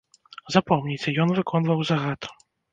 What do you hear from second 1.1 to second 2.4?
ён выконваў загад.